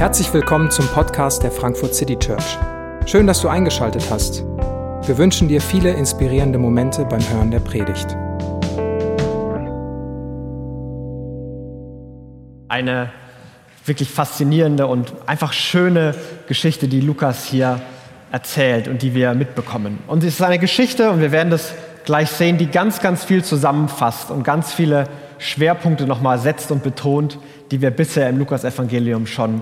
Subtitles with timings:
[0.00, 2.56] Herzlich willkommen zum Podcast der Frankfurt City Church.
[3.04, 4.42] Schön, dass du eingeschaltet hast.
[5.06, 8.16] Wir wünschen dir viele inspirierende Momente beim Hören der Predigt.
[12.68, 13.12] Eine
[13.84, 16.14] wirklich faszinierende und einfach schöne
[16.48, 17.82] Geschichte, die Lukas hier
[18.32, 19.98] erzählt und die wir mitbekommen.
[20.06, 21.74] Und es ist eine Geschichte, und wir werden das
[22.06, 25.04] gleich sehen, die ganz, ganz viel zusammenfasst und ganz viele
[25.36, 27.38] Schwerpunkte nochmal setzt und betont,
[27.70, 29.60] die wir bisher im Lukas-Evangelium schon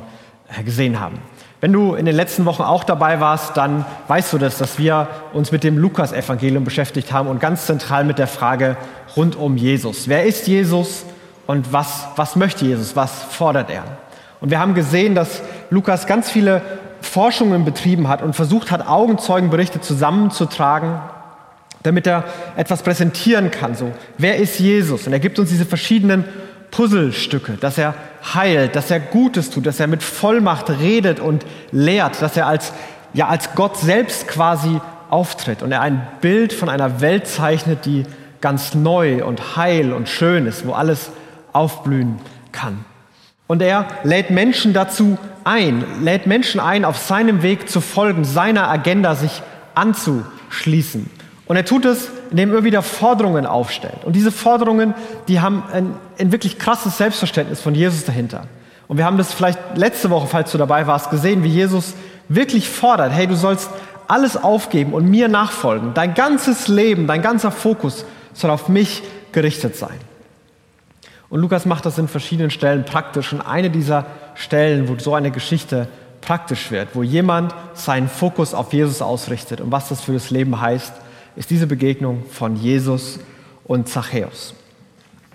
[0.65, 1.19] gesehen haben.
[1.61, 5.09] Wenn du in den letzten Wochen auch dabei warst, dann weißt du das, dass wir
[5.33, 8.77] uns mit dem Lukas-Evangelium beschäftigt haben und ganz zentral mit der Frage
[9.17, 10.09] rund um Jesus.
[10.09, 11.05] Wer ist Jesus
[11.47, 12.95] und was, was möchte Jesus?
[12.95, 13.83] Was fordert er?
[14.41, 16.63] Und wir haben gesehen, dass Lukas ganz viele
[17.01, 21.01] Forschungen betrieben hat und versucht hat, Augenzeugenberichte zusammenzutragen,
[21.83, 22.25] damit er
[22.57, 23.75] etwas präsentieren kann.
[23.75, 25.07] So, wer ist Jesus?
[25.09, 26.25] Und er gibt uns diese verschiedenen
[26.71, 27.95] Puzzlestücke, dass er
[28.35, 32.73] heilt, dass er Gutes tut, dass er mit Vollmacht redet und lehrt, dass er als,
[33.15, 38.05] ja, als Gott selbst quasi auftritt und er ein Bild von einer Welt zeichnet, die
[38.41, 41.11] ganz neu und heil und schön ist, wo alles
[41.53, 42.19] aufblühen
[42.53, 42.85] kann.
[43.47, 48.69] Und er lädt Menschen dazu ein, lädt Menschen ein, auf seinem Weg zu folgen, seiner
[48.69, 49.43] Agenda sich
[49.75, 51.11] anzuschließen.
[51.49, 54.05] Und er tut es, indem er wieder Forderungen aufstellt.
[54.05, 54.95] Und diese Forderungen,
[55.29, 58.45] die haben ein, ein wirklich krasses Selbstverständnis von Jesus dahinter.
[58.87, 61.95] Und wir haben das vielleicht letzte Woche, falls du dabei warst, gesehen, wie Jesus
[62.29, 63.71] wirklich fordert, hey, du sollst
[64.09, 65.95] alles aufgeben und mir nachfolgen.
[65.95, 69.03] Dein ganzes Leben, dein ganzer Fokus soll auf mich
[69.33, 69.99] gerichtet sein.
[71.31, 73.33] Und Lukas macht das in verschiedenen Stellen praktisch.
[73.33, 75.89] Und eine dieser Stellen, wo so eine Geschichte
[76.21, 80.61] praktisch wird, wo jemand seinen Fokus auf Jesus ausrichtet und was das für das Leben
[80.61, 80.93] heißt,
[81.39, 83.21] ist diese Begegnung von Jesus
[83.65, 84.55] und Zachäus.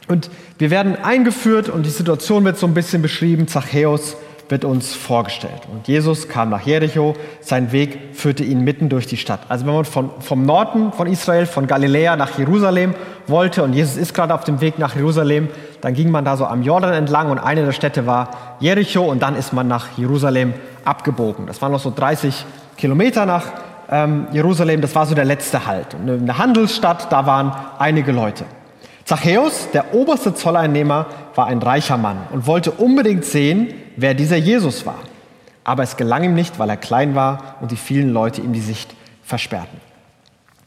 [0.10, 3.48] Und wir werden eingeführt und die Situation wird so ein bisschen beschrieben.
[3.48, 4.18] Zachäus
[4.50, 5.62] wird uns vorgestellt.
[5.72, 9.40] Und Jesus kam nach Jericho, sein Weg führte ihn mitten durch die Stadt.
[9.48, 12.94] Also wenn man von, vom Norden von Israel, von Galiläa nach Jerusalem
[13.28, 15.48] wollte und Jesus ist gerade auf dem Weg nach Jerusalem,
[15.80, 19.24] dann ging man da so am Jordan entlang und eine der Städte war Jericho und
[19.24, 20.54] dann ist man nach Jerusalem
[20.84, 21.48] abgebogen.
[21.48, 23.63] Das waren noch so 30 Kilometer nach
[23.94, 25.96] ähm, Jerusalem, das war so der letzte Halt.
[25.96, 28.46] Eine Handelsstadt, da waren einige Leute.
[29.06, 31.06] Zachäus, der oberste Zolleinnehmer,
[31.36, 35.00] war ein reicher Mann und wollte unbedingt sehen, wer dieser Jesus war.
[35.64, 38.62] Aber es gelang ihm nicht, weil er klein war und die vielen Leute ihm die
[38.62, 39.80] Sicht versperrten.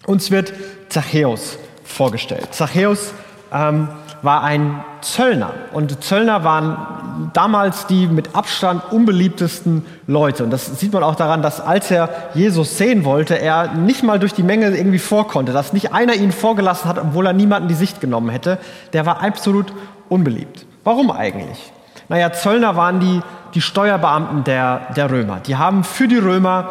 [0.06, 0.52] Uns wird
[0.88, 2.48] Zachäus vorgestellt.
[2.52, 3.12] Zachäus
[3.52, 3.88] ähm,
[4.26, 5.54] war ein Zöllner.
[5.72, 10.44] Und Zöllner waren damals die mit Abstand unbeliebtesten Leute.
[10.44, 14.18] Und das sieht man auch daran, dass als er Jesus sehen wollte, er nicht mal
[14.18, 17.74] durch die Menge irgendwie vorkonnte, dass nicht einer ihn vorgelassen hat, obwohl er niemanden die
[17.74, 18.58] Sicht genommen hätte.
[18.92, 19.72] Der war absolut
[20.10, 20.66] unbeliebt.
[20.84, 21.72] Warum eigentlich?
[22.08, 23.22] Naja, Zöllner waren die,
[23.54, 25.40] die Steuerbeamten der, der Römer.
[25.46, 26.68] Die haben für die Römer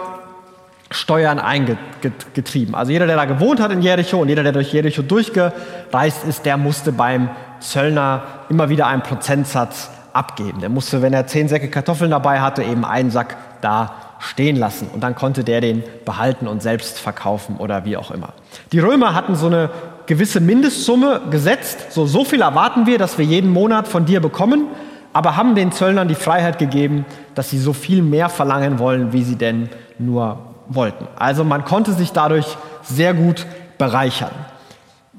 [0.91, 2.75] Steuern eingetrieben.
[2.75, 6.45] Also jeder, der da gewohnt hat in Jericho und jeder, der durch Jericho durchgereist ist,
[6.45, 7.29] der musste beim
[7.59, 10.61] Zöllner immer wieder einen Prozentsatz abgeben.
[10.61, 14.87] Der musste, wenn er zehn Säcke Kartoffeln dabei hatte, eben einen Sack da stehen lassen.
[14.93, 18.29] Und dann konnte der den behalten und selbst verkaufen oder wie auch immer.
[18.71, 19.69] Die Römer hatten so eine
[20.05, 21.91] gewisse Mindestsumme gesetzt.
[21.91, 24.67] So, so viel erwarten wir, dass wir jeden Monat von dir bekommen,
[25.13, 29.23] aber haben den Zöllnern die Freiheit gegeben, dass sie so viel mehr verlangen wollen, wie
[29.23, 31.07] sie denn nur wollten.
[31.17, 33.45] Also man konnte sich dadurch sehr gut
[33.77, 34.31] bereichern.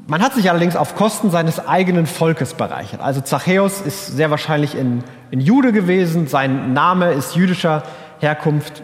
[0.08, 3.00] Man hat sich allerdings auf Kosten seines eigenen Volkes bereichert.
[3.00, 7.82] Also Zachäus ist sehr wahrscheinlich in, in Jude gewesen, sein Name ist jüdischer
[8.20, 8.82] Herkunft.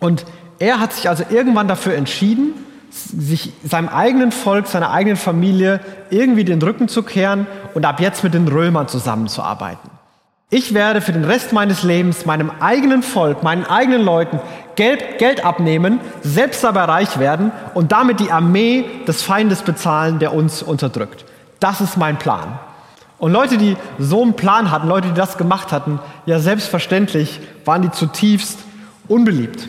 [0.00, 0.24] Und
[0.58, 2.54] er hat sich also irgendwann dafür entschieden,
[2.90, 8.22] sich seinem eigenen Volk, seiner eigenen Familie irgendwie den Rücken zu kehren und ab jetzt
[8.22, 9.90] mit den Römern zusammenzuarbeiten.
[10.50, 14.38] Ich werde für den Rest meines Lebens meinem eigenen Volk, meinen eigenen Leuten
[14.76, 20.32] Geld, Geld abnehmen, selbst dabei reich werden und damit die Armee des Feindes bezahlen, der
[20.32, 21.24] uns unterdrückt.
[21.60, 22.58] Das ist mein Plan.
[23.18, 27.82] Und Leute, die so einen Plan hatten, Leute, die das gemacht hatten, ja selbstverständlich waren
[27.82, 28.58] die zutiefst
[29.06, 29.68] unbeliebt.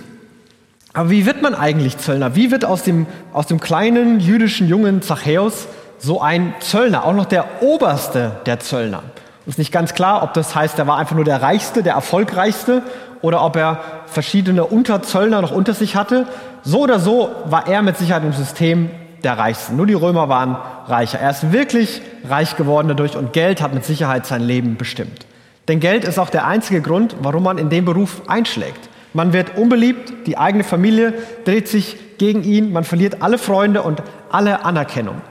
[0.93, 2.35] Aber wie wird man eigentlich Zöllner?
[2.35, 5.67] Wie wird aus dem, aus dem kleinen jüdischen Jungen Zachäus
[5.99, 9.03] so ein Zöllner, auch noch der oberste der Zöllner?
[9.45, 12.81] Ist nicht ganz klar, ob das heißt, er war einfach nur der Reichste, der Erfolgreichste
[13.21, 16.27] oder ob er verschiedene Unterzöllner noch unter sich hatte.
[16.63, 18.89] So oder so war er mit Sicherheit im System
[19.23, 19.73] der Reichste.
[19.73, 20.57] Nur die Römer waren
[20.87, 21.19] reicher.
[21.19, 25.25] Er ist wirklich reich geworden dadurch und Geld hat mit Sicherheit sein Leben bestimmt.
[25.67, 28.89] Denn Geld ist auch der einzige Grund, warum man in dem Beruf einschlägt.
[29.13, 31.13] Man wird unbeliebt, die eigene Familie
[31.45, 34.01] dreht sich gegen ihn, man verliert alle Freunde und
[34.31, 35.21] alle Anerkennung.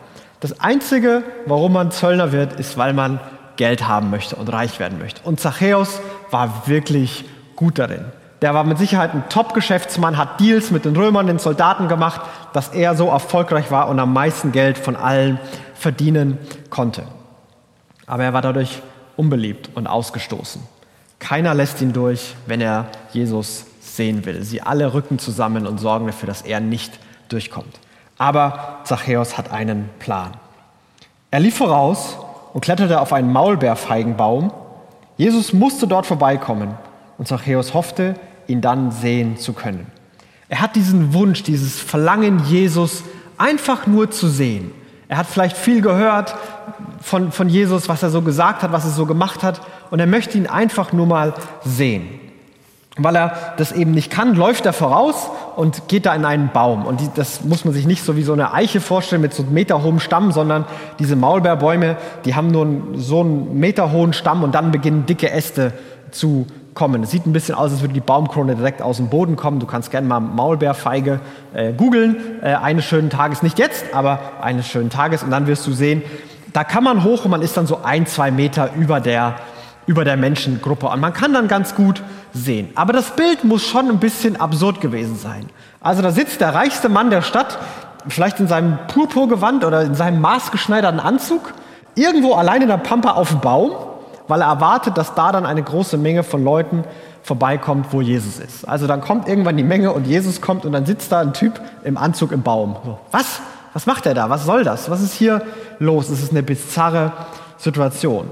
[0.40, 3.20] Das Einzige, warum man Zöllner wird, ist, weil man
[3.56, 5.20] Geld haben möchte und reich werden möchte.
[5.22, 6.00] Und Zachäus
[6.30, 7.24] war wirklich
[7.56, 8.04] gut darin.
[8.40, 12.22] Der war mit Sicherheit ein Top-Geschäftsmann, hat Deals mit den Römern, den Soldaten gemacht,
[12.52, 15.38] dass er so erfolgreich war und am meisten Geld von allen
[15.74, 16.38] verdienen
[16.68, 17.04] konnte.
[18.06, 18.82] Aber er war dadurch
[19.16, 20.62] unbeliebt und ausgestoßen.
[21.20, 24.42] Keiner lässt ihn durch, wenn er Jesus sehen will.
[24.42, 26.98] Sie alle rücken zusammen und sorgen dafür, dass er nicht
[27.28, 27.78] durchkommt.
[28.18, 30.32] Aber Zachäus hat einen Plan.
[31.30, 32.16] Er lief voraus
[32.52, 34.52] und kletterte auf einen Maulbeerfeigenbaum.
[35.16, 36.74] Jesus musste dort vorbeikommen
[37.18, 38.14] und Zachäus hoffte,
[38.46, 39.86] ihn dann sehen zu können.
[40.48, 43.04] Er hat diesen Wunsch, dieses Verlangen, Jesus
[43.38, 44.72] einfach nur zu sehen.
[45.08, 46.34] Er hat vielleicht viel gehört
[47.00, 49.60] von, von Jesus, was er so gesagt hat, was er so gemacht hat,
[49.90, 51.34] und er möchte ihn einfach nur mal
[51.64, 52.20] sehen.
[52.96, 56.84] Weil er das eben nicht kann, läuft er voraus und geht da in einen Baum.
[56.86, 59.42] Und die, das muss man sich nicht so wie so eine Eiche vorstellen mit so
[59.42, 60.64] einem meterhohen Stamm, sondern
[60.98, 62.66] diese Maulbeerbäume, die haben nur
[62.96, 65.72] so einen meterhohen Stamm und dann beginnen dicke Äste
[66.10, 67.02] zu kommen.
[67.02, 69.60] Es sieht ein bisschen aus, als würde die Baumkrone direkt aus dem Boden kommen.
[69.60, 71.20] Du kannst gerne mal Maulbeerfeige
[71.54, 72.16] äh, googeln.
[72.42, 75.22] Äh, eines schönen Tages, nicht jetzt, aber eines schönen Tages.
[75.22, 76.02] Und dann wirst du sehen,
[76.52, 79.36] da kann man hoch und man ist dann so ein, zwei Meter über der,
[79.86, 80.86] über der Menschengruppe.
[80.86, 82.02] Und man kann dann ganz gut
[82.32, 82.70] sehen.
[82.74, 85.48] Aber das Bild muss schon ein bisschen absurd gewesen sein.
[85.80, 87.58] Also da sitzt der reichste Mann der Stadt,
[88.08, 91.52] vielleicht in seinem Purpurgewand oder in seinem maßgeschneiderten Anzug,
[91.94, 93.72] irgendwo allein in der Pampa auf dem Baum,
[94.28, 96.84] weil er erwartet, dass da dann eine große Menge von Leuten
[97.22, 98.68] vorbeikommt, wo Jesus ist.
[98.68, 101.60] Also dann kommt irgendwann die Menge und Jesus kommt und dann sitzt da ein Typ
[101.84, 102.76] im Anzug im Baum.
[102.84, 103.40] So, was?
[103.72, 104.28] Was macht er da?
[104.28, 104.90] Was soll das?
[104.90, 105.42] Was ist hier
[105.78, 106.10] los?
[106.10, 107.12] Es ist eine bizarre
[107.56, 108.26] Situation.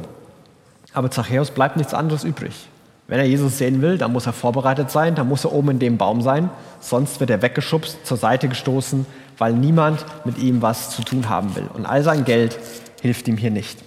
[0.93, 2.69] Aber Zachäus bleibt nichts anderes übrig.
[3.07, 5.79] Wenn er Jesus sehen will, dann muss er vorbereitet sein, dann muss er oben in
[5.81, 6.49] dem Baum sein,
[6.79, 9.05] sonst wird er weggeschubst, zur Seite gestoßen,
[9.37, 11.69] weil niemand mit ihm was zu tun haben will.
[11.75, 12.57] Und all sein Geld
[13.01, 13.81] hilft ihm hier nicht.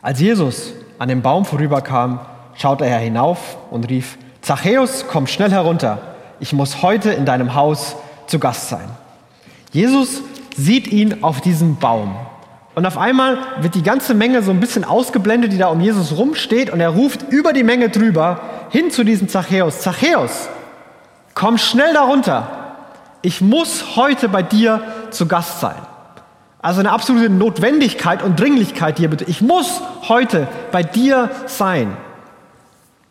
[0.00, 2.20] Als Jesus an dem Baum vorüberkam,
[2.54, 5.98] schaute er hinauf und rief, Zachäus, komm schnell herunter,
[6.40, 7.96] ich muss heute in deinem Haus
[8.26, 8.88] zu Gast sein.
[9.72, 10.22] Jesus
[10.56, 12.16] sieht ihn auf diesem Baum
[12.74, 16.16] und auf einmal wird die ganze Menge so ein bisschen ausgeblendet, die da um Jesus
[16.16, 16.70] rumsteht.
[16.70, 18.40] Und er ruft über die Menge drüber
[18.70, 19.80] hin zu diesem Zachäus.
[19.80, 20.48] Zachäus,
[21.34, 22.76] komm schnell darunter.
[23.22, 25.76] Ich muss heute bei dir zu Gast sein.
[26.62, 29.24] Also eine absolute Notwendigkeit und Dringlichkeit hier bitte.
[29.24, 31.96] Ich muss heute bei dir sein.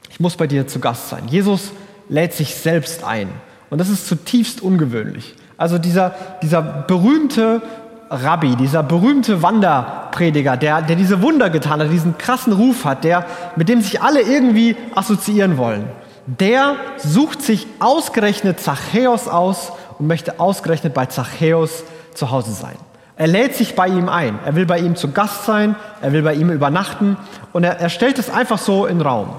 [0.10, 1.28] Ich muss bei dir zu Gast sein.
[1.28, 1.72] Jesus
[2.08, 3.30] lädt sich selbst ein.
[3.70, 5.36] Und das ist zutiefst ungewöhnlich.
[5.58, 7.62] Also dieser, dieser berühmte
[8.10, 13.26] Rabbi, dieser berühmte Wanderprediger, der, der diese Wunder getan hat, diesen krassen Ruf hat, der,
[13.56, 15.86] mit dem sich alle irgendwie assoziieren wollen,
[16.26, 21.84] der sucht sich ausgerechnet Zachäus aus und möchte ausgerechnet bei Zachäus
[22.14, 22.76] zu Hause sein.
[23.16, 24.40] Er lädt sich bei ihm ein.
[24.46, 25.76] Er will bei ihm zu Gast sein.
[26.02, 27.18] Er will bei ihm übernachten.
[27.52, 29.30] Und er, er stellt es einfach so in den Raum.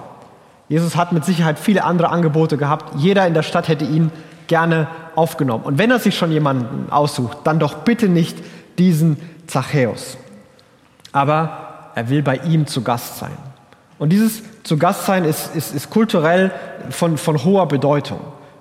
[0.69, 2.95] Jesus hat mit Sicherheit viele andere Angebote gehabt.
[2.97, 4.13] Jeder in der Stadt hätte ihn
[4.49, 5.65] gerne aufgenommen.
[5.65, 8.37] Und wenn er sich schon jemanden aussucht, dann doch bitte nicht
[8.81, 9.17] diesen
[9.47, 10.17] Zachäus.
[11.13, 13.37] Aber er will bei ihm zu Gast sein.
[13.99, 16.51] Und dieses zu Gast sein ist, ist, ist kulturell
[16.89, 18.21] von, von hoher Bedeutung.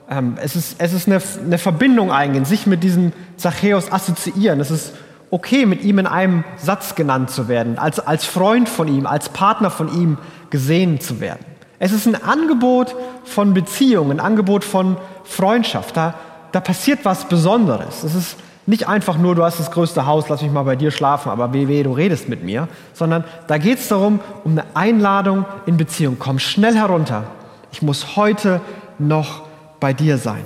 [0.10, 4.60] Ähm, es ist, es ist eine, eine Verbindung eingehen, sich mit diesem Zachäus assoziieren.
[4.60, 4.94] Es ist
[5.32, 9.30] okay, mit ihm in einem Satz genannt zu werden, als, als Freund von ihm, als
[9.30, 10.18] Partner von ihm
[10.50, 11.46] gesehen zu werden.
[11.78, 15.96] Es ist ein Angebot von Beziehung, ein Angebot von Freundschaft.
[15.96, 16.16] Da,
[16.52, 18.04] da passiert was Besonderes.
[18.04, 18.36] Es ist
[18.70, 21.54] nicht einfach nur, du hast das größte Haus, lass mich mal bei dir schlafen, aber
[21.54, 25.76] weh, weh, du redest mit mir, sondern da geht es darum, um eine Einladung in
[25.76, 26.18] Beziehung.
[26.20, 27.24] Komm schnell herunter.
[27.72, 28.62] Ich muss heute
[29.00, 29.42] noch
[29.80, 30.44] bei dir sein.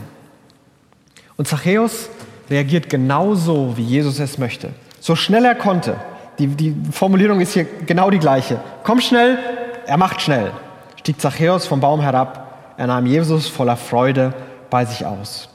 [1.36, 2.10] Und Zachäus
[2.50, 4.70] reagiert genauso, wie Jesus es möchte.
[5.01, 5.98] So schnell er konnte.
[6.39, 8.62] Die, die Formulierung ist hier genau die gleiche.
[8.84, 9.38] Komm schnell,
[9.86, 10.51] er macht schnell.
[10.96, 14.34] Stieg Zachäus vom Baum herab, er nahm Jesus voller Freude
[14.70, 15.50] bei sich aus,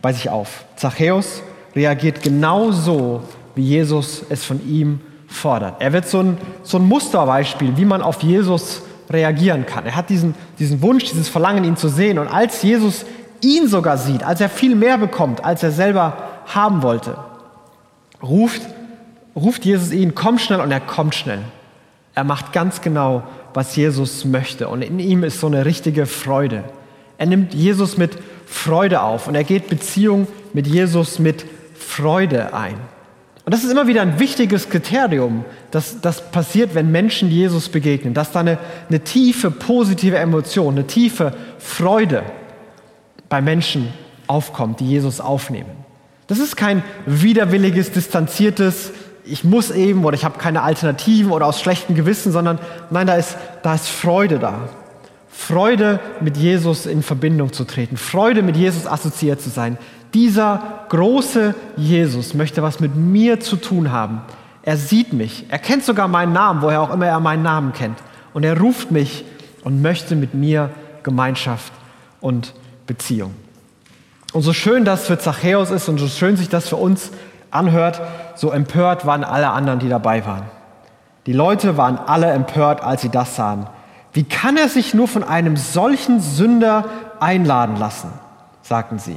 [0.00, 0.64] bei sich auf.
[0.76, 1.42] Zachäus
[1.74, 3.22] reagiert genauso,
[3.54, 5.76] wie Jesus es von ihm fordert.
[5.80, 9.84] Er wird so ein, so ein Musterbeispiel, wie man auf Jesus reagieren kann.
[9.86, 12.18] Er hat diesen, diesen Wunsch, dieses Verlangen, ihn zu sehen.
[12.18, 13.04] Und als Jesus
[13.40, 16.16] ihn sogar sieht, als er viel mehr bekommt, als er selber
[16.46, 17.16] haben wollte,
[18.22, 18.62] ruft,
[19.36, 21.40] ruft Jesus ihn, komm schnell und er kommt schnell.
[22.14, 24.68] Er macht ganz genau, was Jesus möchte.
[24.68, 26.64] Und in ihm ist so eine richtige Freude.
[27.18, 28.16] Er nimmt Jesus mit
[28.46, 31.44] Freude auf und er geht Beziehung mit Jesus mit
[31.96, 32.74] Freude ein.
[33.44, 38.14] Und das ist immer wieder ein wichtiges Kriterium, das, das passiert, wenn Menschen Jesus begegnen,
[38.14, 38.58] dass da eine,
[38.88, 42.24] eine tiefe positive Emotion, eine tiefe Freude
[43.28, 43.92] bei Menschen
[44.26, 45.70] aufkommt, die Jesus aufnehmen.
[46.26, 48.92] Das ist kein widerwilliges, distanziertes,
[49.24, 52.58] ich muss eben oder ich habe keine Alternativen oder aus schlechtem Gewissen, sondern
[52.90, 54.68] nein, da ist, da ist Freude da.
[55.28, 59.78] Freude mit Jesus in Verbindung zu treten, Freude mit Jesus assoziiert zu sein.
[60.14, 64.22] Dieser große Jesus möchte was mit mir zu tun haben.
[64.62, 67.98] Er sieht mich, er kennt sogar meinen Namen, woher auch immer er meinen Namen kennt.
[68.32, 69.24] Und er ruft mich
[69.64, 70.70] und möchte mit mir
[71.02, 71.72] Gemeinschaft
[72.20, 72.54] und
[72.86, 73.34] Beziehung.
[74.32, 77.10] Und so schön das für Zachäus ist und so schön sich das für uns
[77.50, 78.00] anhört,
[78.36, 80.44] so empört waren alle anderen, die dabei waren.
[81.26, 83.66] Die Leute waren alle empört, als sie das sahen.
[84.12, 86.84] Wie kann er sich nur von einem solchen Sünder
[87.20, 88.10] einladen lassen?
[88.62, 89.16] sagten sie.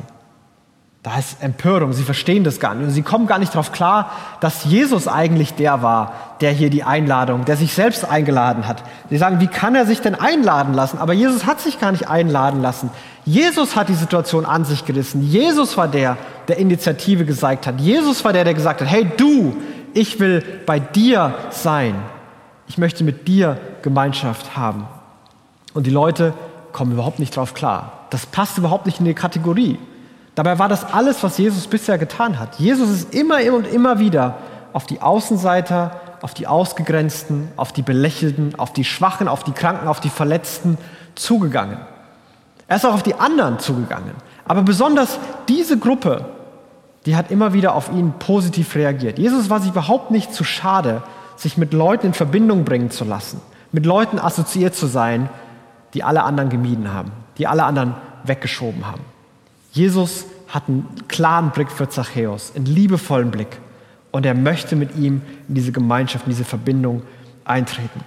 [1.07, 2.87] Da ist Empörung, sie verstehen das gar nicht.
[2.87, 4.11] Und sie kommen gar nicht darauf klar,
[4.41, 6.11] dass Jesus eigentlich der war,
[6.41, 8.83] der hier die Einladung, der sich selbst eingeladen hat.
[9.09, 10.97] Sie sagen, wie kann er sich denn einladen lassen?
[10.97, 12.89] Aber Jesus hat sich gar nicht einladen lassen.
[13.23, 15.23] Jesus hat die Situation an sich gerissen.
[15.23, 16.17] Jesus war der,
[16.49, 17.79] der Initiative gezeigt hat.
[17.79, 19.55] Jesus war der, der gesagt hat, hey du,
[19.93, 21.95] ich will bei dir sein.
[22.67, 24.87] Ich möchte mit dir Gemeinschaft haben.
[25.73, 26.33] Und die Leute
[26.73, 27.93] kommen überhaupt nicht drauf klar.
[28.09, 29.79] Das passt überhaupt nicht in die Kategorie.
[30.37, 32.59] Dabei war das alles, was Jesus bisher getan hat.
[32.59, 34.35] Jesus ist immer und immer wieder
[34.71, 39.87] auf die Außenseiter, auf die Ausgegrenzten, auf die Belächelten, auf die Schwachen, auf die Kranken,
[39.87, 40.77] auf die Verletzten
[41.15, 41.79] zugegangen.
[42.67, 44.11] Er ist auch auf die anderen zugegangen.
[44.45, 45.17] Aber besonders
[45.47, 46.25] diese Gruppe,
[47.07, 49.17] die hat immer wieder auf ihn positiv reagiert.
[49.17, 51.01] Jesus war sich überhaupt nicht zu schade,
[51.35, 53.41] sich mit Leuten in Verbindung bringen zu lassen,
[53.71, 55.31] mit Leuten assoziiert zu sein,
[55.95, 59.16] die alle anderen gemieden haben, die alle anderen weggeschoben haben.
[59.71, 63.59] Jesus hat einen klaren Blick für Zachäus, einen liebevollen Blick.
[64.11, 67.03] Und er möchte mit ihm in diese Gemeinschaft, in diese Verbindung
[67.43, 68.01] eintreten.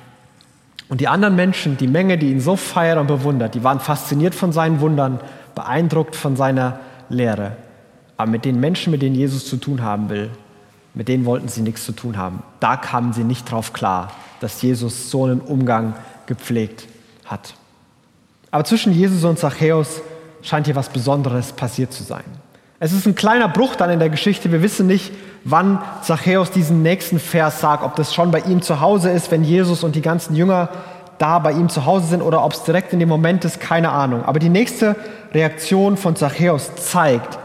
[0.88, 4.34] Und die anderen Menschen, die Menge, die ihn so feiert und bewundert, die waren fasziniert
[4.34, 5.20] von seinen Wundern,
[5.54, 7.56] beeindruckt von seiner Lehre.
[8.16, 10.30] Aber mit den Menschen, mit denen Jesus zu tun haben will,
[10.94, 12.42] mit denen wollten sie nichts zu tun haben.
[12.58, 15.94] Da kamen sie nicht drauf klar, dass Jesus so einen Umgang
[16.26, 16.88] gepflegt
[17.24, 17.54] hat.
[18.50, 20.02] Aber zwischen Jesus und Zachäus
[20.42, 22.24] scheint hier was Besonderes passiert zu sein.
[22.78, 24.52] Es ist ein kleiner Bruch dann in der Geschichte.
[24.52, 25.12] Wir wissen nicht,
[25.44, 29.44] wann Zachäus diesen nächsten Vers sagt, ob das schon bei ihm zu Hause ist, wenn
[29.44, 30.70] Jesus und die ganzen Jünger
[31.18, 33.90] da bei ihm zu Hause sind oder ob es direkt in dem Moment ist, keine
[33.90, 34.24] Ahnung.
[34.24, 34.96] Aber die nächste
[35.34, 37.38] Reaktion von Zachäus zeigt,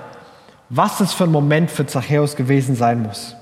[0.70, 3.36] was es für ein Moment für Zachäus gewesen sein muss.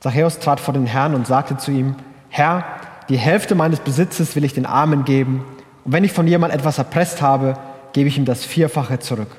[0.00, 1.96] Zachäus trat vor den Herrn und sagte zu ihm,
[2.30, 2.64] Herr,
[3.10, 5.44] die Hälfte meines Besitzes will ich den Armen geben,
[5.84, 7.54] und wenn ich von jemand etwas erpresst habe,
[7.92, 9.30] gebe ich ihm das Vierfache zurück.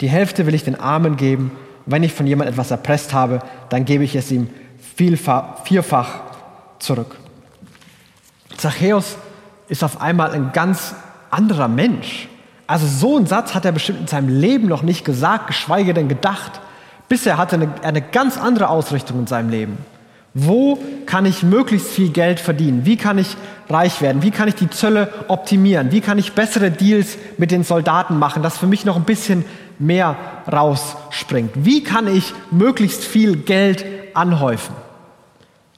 [0.00, 1.52] Die Hälfte will ich den Armen geben.
[1.86, 4.48] Wenn ich von jemandem etwas erpresst habe, dann gebe ich es ihm
[4.96, 6.20] vierfach
[6.78, 7.16] zurück.
[8.56, 9.16] Zachäus
[9.68, 10.94] ist auf einmal ein ganz
[11.30, 12.28] anderer Mensch.
[12.66, 16.08] Also so einen Satz hat er bestimmt in seinem Leben noch nicht gesagt, geschweige denn
[16.08, 16.60] gedacht.
[17.08, 19.78] Bisher hatte er eine, eine ganz andere Ausrichtung in seinem Leben.
[20.32, 22.86] Wo kann ich möglichst viel Geld verdienen?
[22.86, 23.36] Wie kann ich
[23.68, 24.22] reich werden?
[24.22, 25.90] Wie kann ich die Zölle optimieren?
[25.90, 29.44] Wie kann ich bessere Deals mit den Soldaten machen, dass für mich noch ein bisschen
[29.78, 30.16] mehr
[30.50, 31.50] rausspringt?
[31.54, 33.84] Wie kann ich möglichst viel Geld
[34.14, 34.74] anhäufen?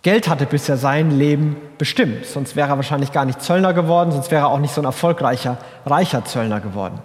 [0.03, 4.33] Geld hatte bisher sein Leben bestimmt, sonst wäre er wahrscheinlich gar nicht Zöllner geworden, sonst
[4.33, 6.99] wäre er auch nicht so ein erfolgreicher, reicher Zöllner geworden.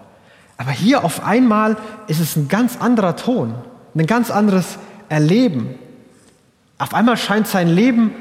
[0.58, 1.78] Aber hier auf einmal
[2.08, 3.54] ist es ein ganz anderer Ton,
[3.96, 5.76] ein ganz anderes Erleben.
[6.78, 8.14] Auf einmal scheint sein Leben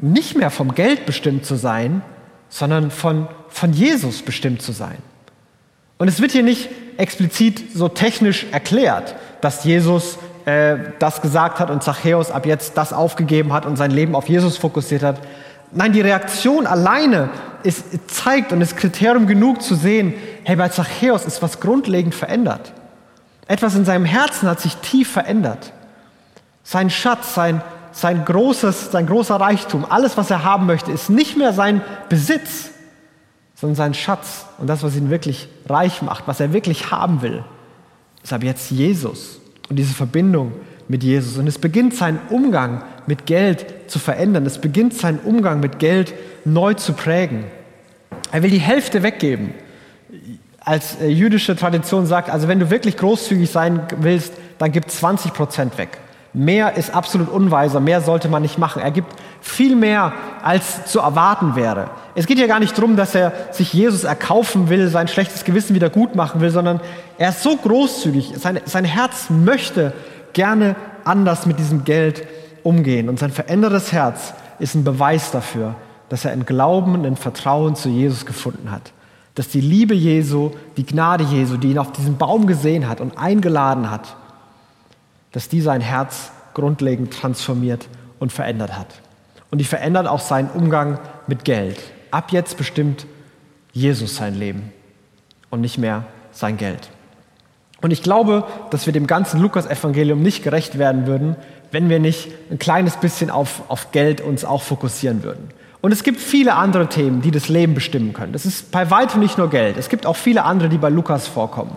[0.00, 2.02] nicht mehr vom Geld bestimmt zu sein,
[2.48, 4.98] sondern von, von Jesus bestimmt zu sein.
[5.98, 11.70] Und es wird hier nicht explizit so technisch erklärt, dass Jesus äh, das gesagt hat
[11.70, 15.18] und Zachäus ab jetzt das aufgegeben hat und sein Leben auf Jesus fokussiert hat.
[15.72, 17.30] Nein, die Reaktion alleine
[17.62, 22.72] ist, zeigt und ist Kriterium genug zu sehen, hey, bei Zachäus ist was grundlegend verändert.
[23.48, 25.72] Etwas in seinem Herzen hat sich tief verändert.
[26.62, 27.62] Sein Schatz, sein,
[27.94, 32.70] sein, großes, sein großer Reichtum, alles, was er haben möchte, ist nicht mehr sein Besitz,
[33.54, 37.44] sondern sein Schatz und das, was ihn wirklich reich macht, was er wirklich haben will,
[38.22, 40.52] ist aber jetzt Jesus und diese Verbindung
[40.88, 41.38] mit Jesus.
[41.38, 44.44] Und es beginnt seinen Umgang mit Geld zu verändern.
[44.44, 46.12] Es beginnt seinen Umgang mit Geld
[46.44, 47.44] neu zu prägen.
[48.32, 49.54] Er will die Hälfte weggeben.
[50.60, 55.32] Als äh, jüdische Tradition sagt, also wenn du wirklich großzügig sein willst, dann gib 20
[55.32, 55.98] Prozent weg.
[56.36, 58.82] Mehr ist absolut unweiser, mehr sollte man nicht machen.
[58.82, 60.12] Er gibt viel mehr,
[60.42, 61.90] als zu erwarten wäre.
[62.16, 65.76] Es geht ja gar nicht darum, dass er sich Jesus erkaufen will, sein schlechtes Gewissen
[65.76, 66.80] wieder gut machen will, sondern
[67.18, 69.92] er ist so großzügig, sein, sein Herz möchte
[70.32, 70.74] gerne
[71.04, 72.26] anders mit diesem Geld
[72.64, 73.08] umgehen.
[73.08, 75.76] Und sein verändertes Herz ist ein Beweis dafür,
[76.08, 78.90] dass er in Glauben und in Vertrauen zu Jesus gefunden hat.
[79.36, 83.18] Dass die Liebe Jesu, die Gnade Jesu, die ihn auf diesem Baum gesehen hat und
[83.18, 84.16] eingeladen hat,
[85.34, 87.88] dass die sein Herz grundlegend transformiert
[88.20, 88.86] und verändert hat.
[89.50, 91.78] Und die verändert auch seinen Umgang mit Geld.
[92.12, 93.06] Ab jetzt bestimmt
[93.72, 94.72] Jesus sein Leben
[95.50, 96.88] und nicht mehr sein Geld.
[97.82, 101.34] Und ich glaube, dass wir dem ganzen Lukas-Evangelium nicht gerecht werden würden,
[101.72, 105.48] wenn wir nicht ein kleines bisschen auf, auf Geld uns auch fokussieren würden.
[105.80, 108.32] Und es gibt viele andere Themen, die das Leben bestimmen können.
[108.32, 109.76] Das ist bei weitem nicht nur Geld.
[109.76, 111.76] Es gibt auch viele andere, die bei Lukas vorkommen.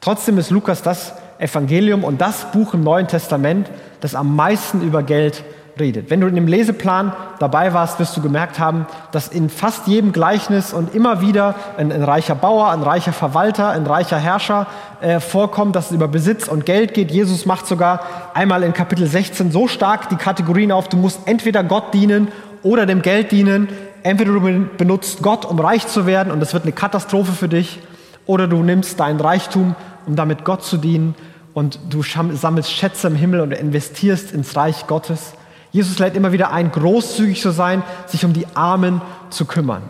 [0.00, 5.02] Trotzdem ist Lukas das Evangelium und das Buch im Neuen Testament, das am meisten über
[5.02, 5.44] Geld
[5.78, 6.10] redet.
[6.10, 10.12] Wenn du in dem Leseplan dabei warst, wirst du gemerkt haben, dass in fast jedem
[10.12, 14.66] Gleichnis und immer wieder ein, ein reicher Bauer, ein reicher Verwalter, ein reicher Herrscher
[15.00, 17.10] äh, vorkommt, dass es über Besitz und Geld geht.
[17.10, 18.00] Jesus macht sogar
[18.34, 22.28] einmal in Kapitel 16 so stark die Kategorien auf, du musst entweder Gott dienen
[22.62, 23.68] oder dem Geld dienen.
[24.02, 24.40] Entweder du
[24.76, 27.80] benutzt Gott, um reich zu werden und das wird eine Katastrophe für dich,
[28.26, 29.74] oder du nimmst dein Reichtum,
[30.06, 31.14] um damit Gott zu dienen
[31.58, 35.32] und du sammelst Schätze im Himmel und investierst ins Reich Gottes.
[35.72, 39.82] Jesus lädt immer wieder ein, großzügig zu sein, sich um die Armen zu kümmern.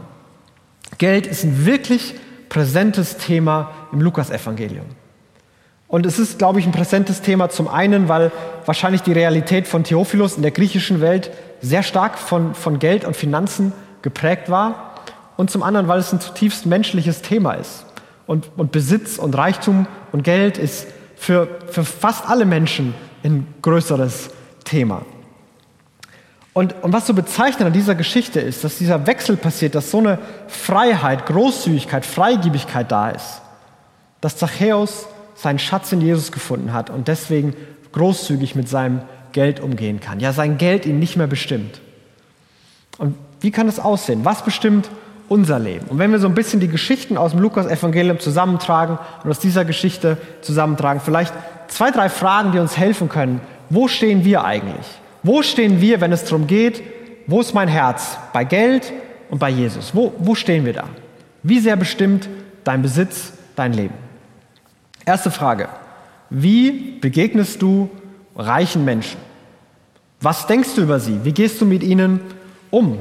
[0.97, 2.15] Geld ist ein wirklich
[2.49, 4.87] präsentes Thema im Lukasevangelium.
[5.89, 8.33] Und es ist, glaube ich, ein präsentes Thema zum einen, weil
[8.65, 13.15] wahrscheinlich die Realität von Theophilus in der griechischen Welt sehr stark von, von Geld und
[13.15, 14.95] Finanzen geprägt war.
[15.37, 17.85] Und zum anderen, weil es ein zutiefst menschliches Thema ist.
[18.27, 20.87] Und, und Besitz und Reichtum und Geld ist
[21.19, 24.31] für, für fast alle Menschen ein größeres
[24.65, 25.03] Thema.
[26.53, 29.99] Und, und was so bezeichnend an dieser Geschichte ist, dass dieser Wechsel passiert, dass so
[29.99, 33.43] eine Freiheit, Großzügigkeit, Freigiebigkeit da ist.
[34.21, 35.07] Dass Zachäus
[35.37, 37.55] seinen Schatz in Jesus gefunden hat und deswegen
[37.93, 40.19] großzügig mit seinem Geld umgehen kann.
[40.19, 41.81] Ja, sein Geld ihn nicht mehr bestimmt.
[42.99, 44.25] Und wie kann das aussehen?
[44.25, 44.91] Was bestimmt
[45.29, 45.87] unser Leben?
[45.89, 49.65] Und wenn wir so ein bisschen die Geschichten aus dem Lukas-Evangelium zusammentragen und aus dieser
[49.65, 51.33] Geschichte zusammentragen, vielleicht
[51.69, 53.41] zwei, drei Fragen, die uns helfen können.
[53.71, 54.87] Wo stehen wir eigentlich?
[55.23, 56.83] Wo stehen wir, wenn es darum geht,
[57.27, 58.17] wo ist mein Herz?
[58.33, 58.93] Bei Geld
[59.31, 59.95] und bei Jesus.
[59.95, 60.85] Wo, wo stehen wir da?
[61.43, 62.29] Wie sehr bestimmt
[62.65, 63.95] dein Besitz dein Leben?
[65.05, 65.69] Erste Frage.
[66.31, 67.91] Wie begegnest du
[68.37, 69.19] reichen Menschen?
[70.21, 71.21] Was denkst du über sie?
[71.25, 72.21] Wie gehst du mit ihnen
[72.71, 72.99] um?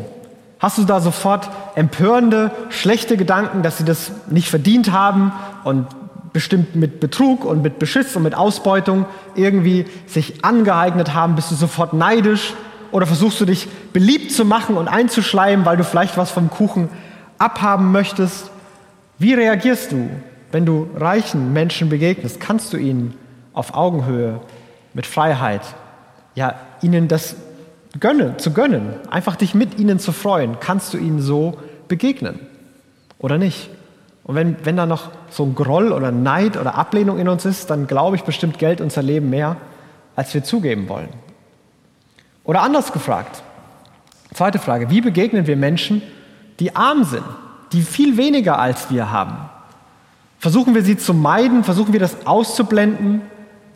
[0.60, 5.32] Hast du da sofort empörende, schlechte Gedanken, dass sie das nicht verdient haben
[5.63, 5.86] und
[6.34, 11.56] bestimmt mit Betrug und mit Beschiss und mit Ausbeutung irgendwie sich angeeignet haben, bist du
[11.56, 12.54] sofort neidisch
[12.91, 16.89] oder versuchst du dich beliebt zu machen und einzuschleimen, weil du vielleicht was vom Kuchen
[17.38, 18.50] abhaben möchtest?
[19.20, 20.10] Wie reagierst du,
[20.52, 22.39] wenn du reichen Menschen begegnest?
[22.39, 23.15] Kannst du ihnen
[23.54, 24.39] auf Augenhöhe
[24.93, 25.62] mit Freiheit,
[26.36, 27.36] ja, ihnen das
[27.99, 31.57] gönnen, zu gönnen, einfach dich mit ihnen zu freuen, kannst du ihnen so
[31.88, 32.39] begegnen
[33.19, 33.69] oder nicht?
[34.23, 37.69] Und wenn, wenn da noch so ein Groll oder Neid oder Ablehnung in uns ist,
[37.69, 39.55] dann glaube ich bestimmt Geld unser Leben mehr,
[40.15, 41.10] als wir zugeben wollen.
[42.43, 43.41] Oder anders gefragt,
[44.33, 46.01] zweite Frage, wie begegnen wir Menschen,
[46.60, 47.23] die arm sind,
[47.71, 49.38] die viel weniger als wir haben?
[50.39, 53.21] Versuchen wir sie zu meiden, versuchen wir das auszublenden,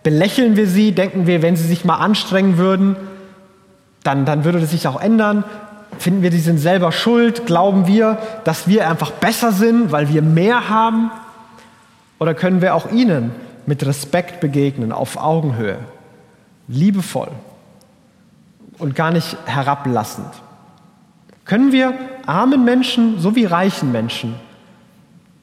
[0.03, 2.95] belächeln wir sie, denken wir, wenn sie sich mal anstrengen würden,
[4.04, 5.44] dann, dann würde das sich auch ändern.
[5.98, 7.46] Finden wir, die sind selber schuld?
[7.46, 11.12] Glauben wir, dass wir einfach besser sind, weil wir mehr haben?
[12.20, 13.32] Oder können wir auch ihnen
[13.66, 15.78] mit Respekt begegnen, auf Augenhöhe,
[16.68, 17.30] liebevoll
[18.80, 20.30] und gar nicht herablassend?
[21.46, 21.94] Können wir
[22.26, 24.36] armen Menschen sowie reichen Menschen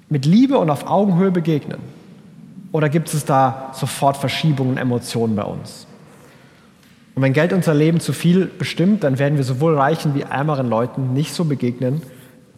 [0.08, 1.80] mit Liebe und auf Augenhöhe begegnen?
[2.72, 5.86] Oder gibt es da sofort Verschiebungen, Emotionen bei uns?
[7.18, 10.68] Und wenn Geld unser Leben zu viel bestimmt, dann werden wir sowohl reichen wie ärmeren
[10.68, 12.00] Leuten nicht so begegnen,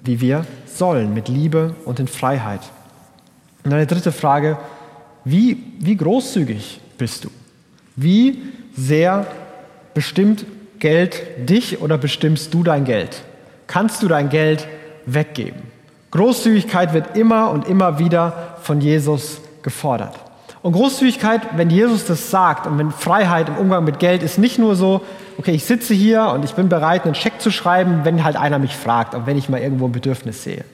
[0.04, 2.60] wie wir sollen, mit Liebe und in Freiheit.
[3.64, 4.58] Und eine dritte Frage,
[5.24, 7.30] wie, wie großzügig bist du?
[7.96, 8.42] Wie
[8.76, 9.26] sehr
[9.94, 10.44] bestimmt
[10.78, 13.22] Geld dich oder bestimmst du dein Geld?
[13.66, 14.68] Kannst du dein Geld
[15.06, 15.62] weggeben?
[16.10, 20.20] Großzügigkeit wird immer und immer wieder von Jesus gefordert.
[20.62, 24.58] Und Großzügigkeit, wenn Jesus das sagt und wenn Freiheit im Umgang mit Geld ist nicht
[24.58, 25.00] nur so,
[25.38, 28.58] okay, ich sitze hier und ich bin bereit, einen Scheck zu schreiben, wenn halt einer
[28.58, 30.64] mich fragt und wenn ich mal irgendwo ein Bedürfnis sehe.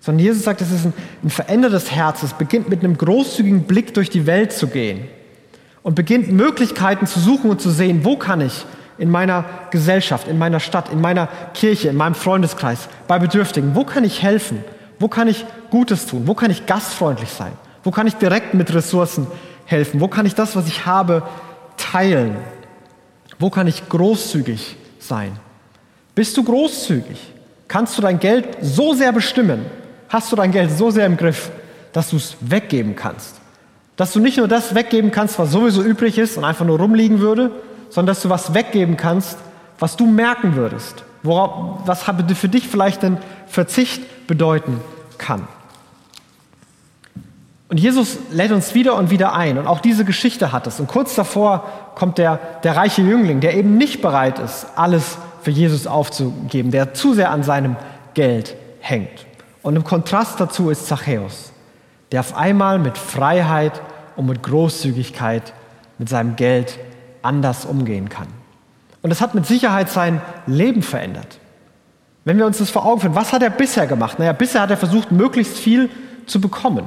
[0.00, 2.22] Sondern Jesus sagt, es ist ein, ein verändertes Herz.
[2.22, 5.06] Es beginnt mit einem großzügigen Blick durch die Welt zu gehen
[5.82, 8.64] und beginnt Möglichkeiten zu suchen und zu sehen, wo kann ich
[8.96, 13.84] in meiner Gesellschaft, in meiner Stadt, in meiner Kirche, in meinem Freundeskreis, bei Bedürftigen, wo
[13.84, 14.64] kann ich helfen?
[14.98, 16.22] Wo kann ich Gutes tun?
[16.26, 17.52] Wo kann ich gastfreundlich sein?
[17.82, 19.26] Wo kann ich direkt mit Ressourcen
[19.64, 20.00] helfen?
[20.00, 21.22] Wo kann ich das, was ich habe,
[21.76, 22.36] teilen?
[23.38, 25.32] Wo kann ich großzügig sein?
[26.14, 27.18] Bist du großzügig?
[27.68, 29.64] Kannst du dein Geld so sehr bestimmen?
[30.08, 31.50] Hast du dein Geld so sehr im Griff,
[31.92, 33.40] dass du es weggeben kannst?
[33.96, 37.20] Dass du nicht nur das weggeben kannst, was sowieso übrig ist und einfach nur rumliegen
[37.20, 37.50] würde,
[37.88, 39.38] sondern dass du was weggeben kannst,
[39.78, 41.04] was du merken würdest.
[41.22, 44.80] Worauf, was für dich vielleicht ein Verzicht bedeuten
[45.18, 45.46] kann.
[47.70, 49.56] Und Jesus lädt uns wieder und wieder ein.
[49.56, 50.80] Und auch diese Geschichte hat es.
[50.80, 55.52] Und kurz davor kommt der, der reiche Jüngling, der eben nicht bereit ist, alles für
[55.52, 57.76] Jesus aufzugeben, der zu sehr an seinem
[58.14, 59.24] Geld hängt.
[59.62, 61.52] Und im Kontrast dazu ist Zachäus,
[62.10, 63.80] der auf einmal mit Freiheit
[64.16, 65.52] und mit Großzügigkeit
[65.98, 66.76] mit seinem Geld
[67.22, 68.26] anders umgehen kann.
[69.02, 71.38] Und das hat mit Sicherheit sein Leben verändert.
[72.24, 74.18] Wenn wir uns das vor Augen führen, was hat er bisher gemacht?
[74.18, 75.88] Naja, bisher hat er versucht, möglichst viel
[76.26, 76.86] zu bekommen.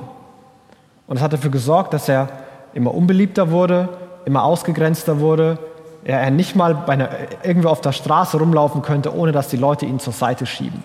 [1.14, 2.28] Und es hat dafür gesorgt, dass er
[2.74, 3.88] immer unbeliebter wurde,
[4.26, 5.60] immer ausgegrenzter wurde,
[6.04, 7.08] er nicht mal bei einer,
[7.44, 10.82] irgendwo auf der Straße rumlaufen könnte, ohne dass die Leute ihn zur Seite schieben.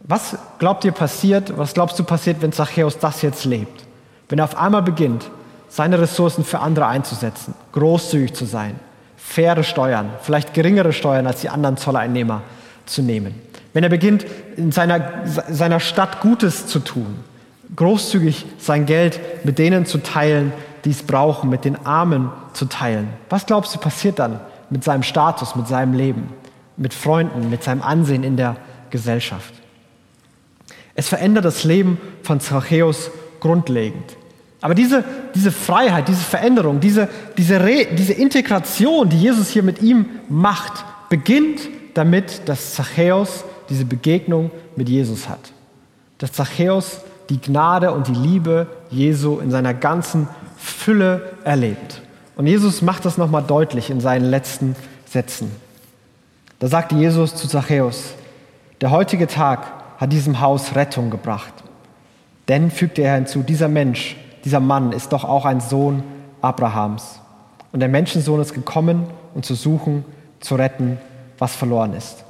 [0.00, 3.86] Was glaubt ihr passiert, was glaubst du passiert, wenn Zachäus das jetzt lebt?
[4.28, 5.30] Wenn er auf einmal beginnt,
[5.70, 8.78] seine Ressourcen für andere einzusetzen, großzügig zu sein,
[9.16, 12.42] faire Steuern, vielleicht geringere Steuern als die anderen Zolleinnehmer
[12.84, 13.40] zu nehmen.
[13.72, 14.26] Wenn er beginnt,
[14.58, 17.24] in seiner, seiner Stadt Gutes zu tun,
[17.76, 20.52] großzügig sein Geld mit denen zu teilen,
[20.84, 23.08] die es brauchen, mit den Armen zu teilen.
[23.28, 26.28] Was glaubst du passiert dann mit seinem Status, mit seinem Leben,
[26.76, 28.56] mit Freunden, mit seinem Ansehen in der
[28.90, 29.54] Gesellschaft?
[30.94, 34.16] Es verändert das Leben von Zachäus grundlegend.
[34.60, 35.04] Aber diese,
[35.34, 40.84] diese Freiheit, diese Veränderung, diese, diese, Re, diese Integration, die Jesus hier mit ihm macht,
[41.08, 41.60] beginnt
[41.94, 45.52] damit, dass Zachäus diese Begegnung mit Jesus hat.
[46.18, 52.02] Dass Zachäus die Gnade und die Liebe Jesu in seiner ganzen Fülle erlebt.
[52.36, 55.50] Und Jesus macht das nochmal deutlich in seinen letzten Sätzen.
[56.58, 58.14] Da sagte Jesus zu Zachäus,
[58.80, 59.66] der heutige Tag
[59.98, 61.52] hat diesem Haus Rettung gebracht.
[62.48, 66.02] Denn, fügte er hinzu, dieser Mensch, dieser Mann ist doch auch ein Sohn
[66.42, 67.20] Abrahams.
[67.72, 70.04] Und der Menschensohn ist gekommen, um zu suchen,
[70.40, 70.98] zu retten,
[71.38, 72.24] was verloren ist.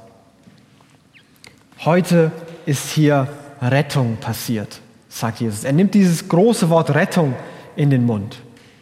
[1.83, 2.31] Heute
[2.65, 3.27] ist hier
[3.61, 5.63] Rettung passiert, sagt Jesus.
[5.63, 7.35] Er nimmt dieses große Wort Rettung
[7.75, 8.39] in den Mund.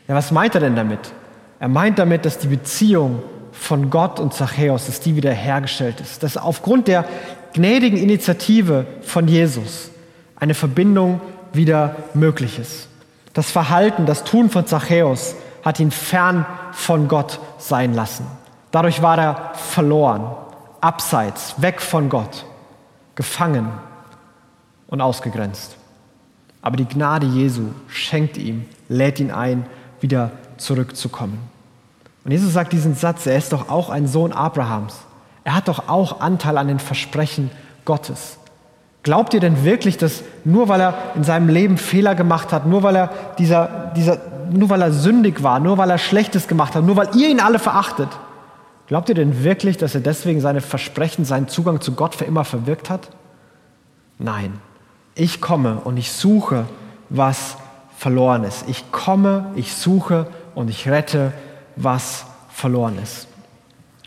[0.07, 0.99] Ja, was meint er denn damit?
[1.59, 6.23] Er meint damit, dass die Beziehung von Gott und Zachäus, dass die wiederhergestellt ist.
[6.23, 7.05] Dass aufgrund der
[7.53, 9.89] gnädigen Initiative von Jesus
[10.35, 11.19] eine Verbindung
[11.51, 12.87] wieder möglich ist.
[13.33, 18.25] Das Verhalten, das Tun von Zachäus hat ihn fern von Gott sein lassen.
[18.71, 20.31] Dadurch war er verloren,
[20.79, 22.45] abseits, weg von Gott,
[23.15, 23.67] gefangen
[24.87, 25.78] und ausgegrenzt.
[26.61, 29.65] Aber die Gnade Jesu schenkt ihm, lädt ihn ein,
[30.01, 31.39] wieder zurückzukommen.
[32.25, 34.95] Und Jesus sagt diesen Satz, er ist doch auch ein Sohn Abrahams.
[35.43, 37.49] Er hat doch auch Anteil an den Versprechen
[37.85, 38.37] Gottes.
[39.03, 42.83] Glaubt ihr denn wirklich, dass nur weil er in seinem Leben Fehler gemacht hat, nur
[42.83, 44.19] weil er dieser, dieser,
[44.51, 47.39] nur weil er sündig war, nur weil er Schlechtes gemacht hat, nur weil ihr ihn
[47.39, 48.09] alle verachtet,
[48.87, 52.43] glaubt ihr denn wirklich, dass er deswegen seine Versprechen, seinen Zugang zu Gott für immer
[52.43, 53.09] verwirkt hat?
[54.17, 54.59] Nein.
[55.19, 56.65] Ich komme und ich suche,
[57.09, 57.57] was
[57.97, 58.63] verloren ist.
[58.69, 61.33] Ich komme, ich suche und ich rette,
[61.75, 63.27] was verloren ist.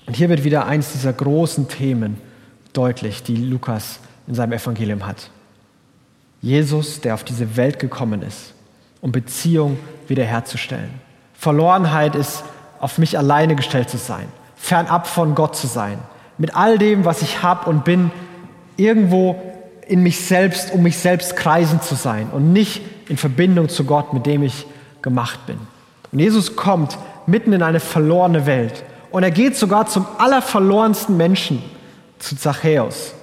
[0.07, 2.19] Und hier wird wieder eins dieser großen Themen
[2.73, 5.29] deutlich, die Lukas in seinem Evangelium hat.
[6.41, 8.55] Jesus, der auf diese Welt gekommen ist,
[9.03, 10.95] um Beziehung wiederherzustellen.
[11.35, 12.43] Verlorenheit ist,
[12.81, 15.99] auf mich alleine gestellt zu sein, fernab von Gott zu sein,
[16.39, 18.11] mit all dem, was ich habe und bin,
[18.79, 19.52] irgendwo
[19.87, 24.13] in mich selbst, um mich selbst kreisend zu sein und nicht in Verbindung zu Gott,
[24.13, 24.67] mit dem ich
[25.03, 25.59] gemacht bin.
[26.13, 31.63] Und Jesus kommt mitten in eine verlorene Welt und er geht sogar zum allerverlorensten Menschen,
[32.19, 33.15] zu Zachäus.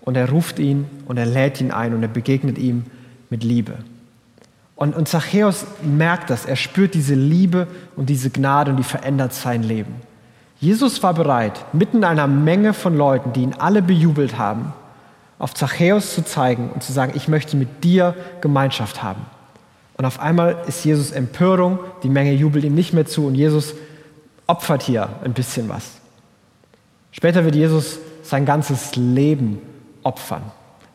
[0.00, 2.84] Und er ruft ihn und er lädt ihn ein und er begegnet ihm
[3.30, 3.74] mit Liebe.
[4.76, 9.32] Und, und Zachäus merkt das, er spürt diese Liebe und diese Gnade und die verändert
[9.32, 9.94] sein Leben.
[10.58, 14.72] Jesus war bereit, mitten in einer Menge von Leuten, die ihn alle bejubelt haben,
[15.38, 19.26] auf Zachäus zu zeigen und zu sagen, ich möchte mit dir Gemeinschaft haben.
[19.96, 23.74] Und auf einmal ist Jesus Empörung, die Menge jubelt ihm nicht mehr zu und Jesus
[24.46, 25.84] opfert hier ein bisschen was.
[27.12, 29.60] Später wird Jesus sein ganzes Leben
[30.02, 30.42] opfern.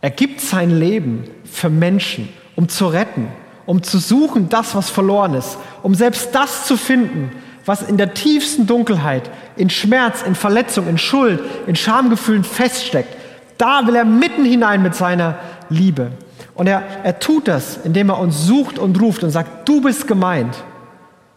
[0.02, 3.28] Er gibt sein Leben für Menschen, um zu retten,
[3.66, 7.32] um zu suchen, das, was verloren ist, um selbst das zu finden,
[7.66, 13.16] was in der tiefsten Dunkelheit, in Schmerz, in Verletzung, in Schuld, in Schamgefühlen feststeckt.
[13.60, 15.36] Da will er mitten hinein mit seiner
[15.70, 16.14] Liebe.
[16.56, 20.08] Und er, er tut das, indem er uns sucht und ruft und sagt, du bist
[20.08, 20.64] gemeint.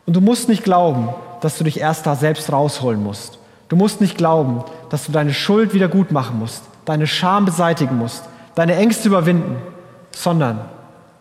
[0.07, 1.09] Und du musst nicht glauben,
[1.41, 3.39] dass du dich erst da selbst rausholen musst.
[3.69, 7.99] Du musst nicht glauben, dass du deine Schuld wieder gut machen musst, deine Scham beseitigen
[7.99, 8.23] musst,
[8.55, 9.57] deine Ängste überwinden,
[10.15, 10.61] sondern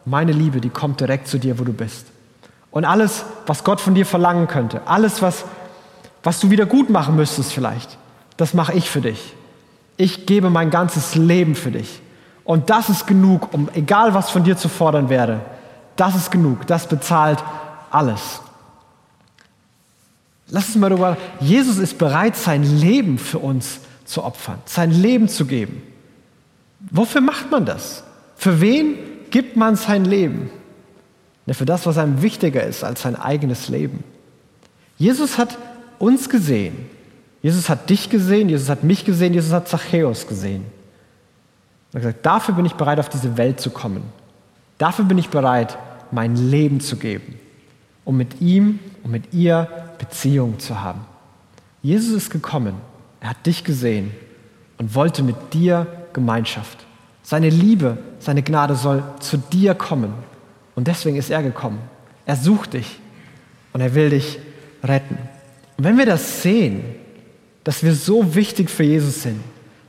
[0.06, 2.08] meine Liebe, die kommt direkt zu dir, wo du bist.
[2.70, 5.46] Und alles, was Gott von dir verlangen könnte, alles, was,
[6.22, 7.98] was du wieder gut machen müsstest vielleicht,
[8.38, 9.34] das mache ich für dich.
[9.98, 12.02] Ich gebe mein ganzes Leben für dich.
[12.44, 15.42] Und das ist genug, um egal was von dir zu fordern werde.
[15.96, 16.66] Das ist genug.
[16.68, 17.44] Das bezahlt
[17.92, 18.42] alles.
[20.48, 21.18] Lass uns mal darüber.
[21.40, 25.82] Jesus ist bereit, sein Leben für uns zu opfern, sein Leben zu geben.
[26.90, 28.04] Wofür macht man das?
[28.36, 28.96] Für wen
[29.30, 30.50] gibt man sein Leben?
[31.46, 34.04] Ja, für das, was einem wichtiger ist als sein eigenes Leben.
[34.98, 35.58] Jesus hat
[36.00, 36.90] uns gesehen.
[37.42, 40.66] Jesus hat dich gesehen, Jesus hat mich gesehen, Jesus hat Zachäus gesehen.
[41.92, 44.04] Er hat gesagt, dafür bin ich bereit, auf diese Welt zu kommen.
[44.78, 45.78] Dafür bin ich bereit,
[46.12, 47.40] mein Leben zu geben,
[48.06, 51.02] um mit ihm und mit ihr Beziehung zu haben.
[51.82, 52.76] Jesus ist gekommen,
[53.20, 54.12] er hat dich gesehen
[54.78, 56.86] und wollte mit dir Gemeinschaft.
[57.24, 60.14] Seine Liebe, seine Gnade soll zu dir kommen.
[60.76, 61.80] Und deswegen ist er gekommen.
[62.26, 63.00] Er sucht dich
[63.74, 64.40] und er will dich
[64.84, 65.18] retten.
[65.78, 66.84] Und wenn wir das sehen,
[67.64, 69.42] dass wir so wichtig für Jesus sind,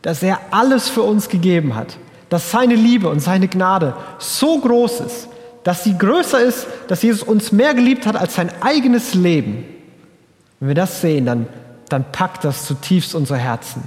[0.02, 1.96] dass er alles für uns gegeben hat,
[2.28, 5.28] dass seine Liebe und seine Gnade so groß ist,
[5.64, 9.64] dass sie größer ist, dass Jesus uns mehr geliebt hat als sein eigenes Leben.
[10.58, 11.46] Wenn wir das sehen, dann,
[11.88, 13.82] dann packt das zutiefst unser Herzen.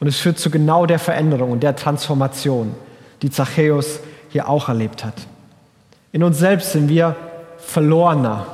[0.00, 2.74] Und es führt zu genau der Veränderung und der Transformation,
[3.22, 5.14] die Zachäus hier auch erlebt hat.
[6.12, 7.16] In uns selbst sind wir
[7.58, 8.46] verlorener,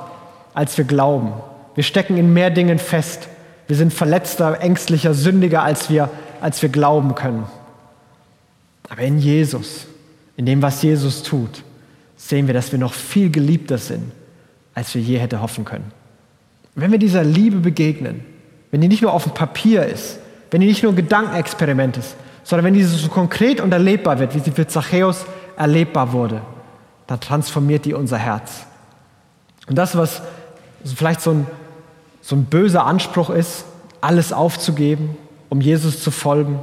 [0.55, 1.33] als wir glauben.
[1.75, 3.29] Wir stecken in mehr Dingen fest.
[3.67, 7.47] Wir sind verletzter, ängstlicher, sündiger, als wir, als wir glauben können.
[8.89, 9.87] Aber in Jesus,
[10.37, 11.63] in dem, was Jesus tut,
[12.17, 14.13] sehen wir, dass wir noch viel geliebter sind,
[14.75, 15.93] als wir je hätte hoffen können.
[16.75, 18.25] wenn wir dieser Liebe begegnen,
[18.71, 20.19] wenn die nicht nur auf dem Papier ist,
[20.51, 24.35] wenn die nicht nur ein Gedankenexperiment ist, sondern wenn diese so konkret und erlebbar wird,
[24.35, 25.25] wie sie für Zachäus
[25.57, 26.43] erlebbar wurde,
[27.07, 28.67] dann transformiert die unser Herz.
[29.69, 30.23] Und das, was
[30.85, 31.47] vielleicht so ein,
[32.25, 33.67] so ein böser Anspruch ist,
[34.01, 35.17] alles aufzugeben,
[35.51, 36.59] um Jesus zu folgen,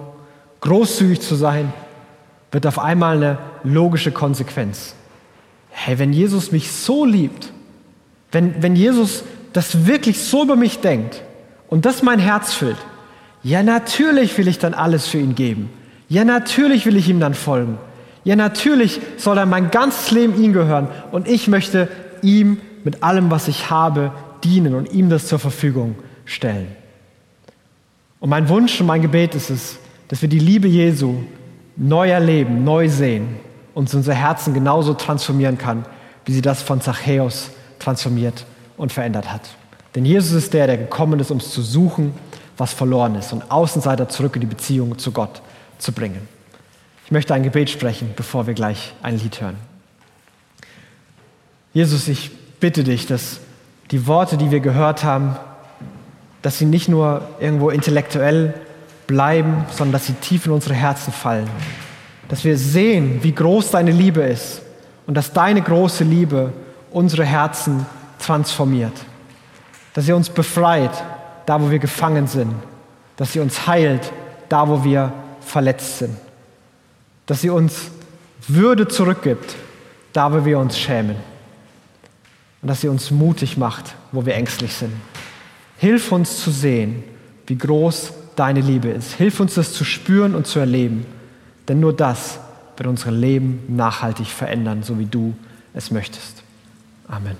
[0.61, 1.71] großzügig zu sein,
[2.51, 4.95] wird auf einmal eine logische Konsequenz.
[5.69, 7.53] Hey, wenn Jesus mich so liebt,
[8.31, 11.21] wenn, wenn Jesus das wirklich so über mich denkt
[11.69, 12.77] und das mein Herz füllt,
[13.43, 15.69] ja natürlich will ich dann alles für ihn geben.
[16.09, 17.77] Ja natürlich will ich ihm dann folgen.
[18.23, 21.87] Ja natürlich soll er mein ganzes Leben ihm gehören und ich möchte
[22.23, 24.11] ihm mit allem, was ich habe,
[24.43, 26.67] dienen und ihm das zur Verfügung stellen.
[28.19, 31.23] Und mein Wunsch und mein Gebet ist es, dass wir die Liebe Jesu
[31.75, 33.37] neu erleben, neu sehen
[33.73, 35.85] und unser Herzen genauso transformieren kann,
[36.25, 38.45] wie sie das von Zachäus transformiert
[38.77, 39.49] und verändert hat.
[39.95, 42.13] Denn Jesus ist der, der gekommen ist, um es zu suchen,
[42.57, 45.41] was verloren ist und Außenseiter zurück in die Beziehung zu Gott
[45.79, 46.27] zu bringen.
[47.05, 49.57] Ich möchte ein Gebet sprechen, bevor wir gleich ein Lied hören.
[51.73, 53.39] Jesus, ich bitte dich, dass
[53.91, 55.35] die Worte, die wir gehört haben,
[56.41, 58.53] dass sie nicht nur irgendwo intellektuell
[59.05, 61.49] bleiben, sondern dass sie tief in unsere Herzen fallen.
[62.29, 64.61] Dass wir sehen, wie groß deine Liebe ist
[65.05, 66.53] und dass deine große Liebe
[66.91, 67.85] unsere Herzen
[68.19, 68.93] transformiert.
[69.93, 70.91] Dass sie uns befreit,
[71.45, 72.53] da wo wir gefangen sind.
[73.17, 74.11] Dass sie uns heilt,
[74.47, 76.15] da wo wir verletzt sind.
[77.25, 77.91] Dass sie uns
[78.47, 79.55] Würde zurückgibt,
[80.13, 81.30] da wo wir uns schämen.
[82.61, 84.93] Und dass sie uns mutig macht, wo wir ängstlich sind.
[85.77, 87.03] Hilf uns zu sehen,
[87.47, 89.13] wie groß deine Liebe ist.
[89.13, 91.05] Hilf uns das zu spüren und zu erleben.
[91.67, 92.39] Denn nur das
[92.77, 95.33] wird unser Leben nachhaltig verändern, so wie du
[95.73, 96.43] es möchtest.
[97.07, 97.37] Amen.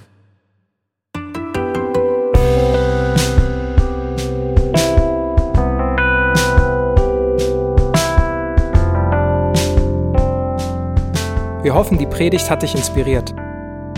[11.64, 13.36] Wir hoffen, die Predigt hat dich inspiriert.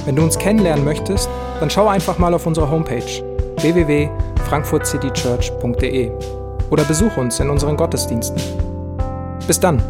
[0.05, 3.23] Wenn du uns kennenlernen möchtest, dann schau einfach mal auf unsere Homepage
[3.61, 6.11] www.frankfurtcitychurch.de
[6.69, 8.41] oder besuch uns in unseren Gottesdiensten.
[9.47, 9.81] Bis dann!